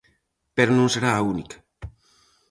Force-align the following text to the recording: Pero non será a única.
Pero 0.55 0.71
non 0.77 0.87
será 0.93 1.09
a 1.15 1.23
única. 1.33 1.57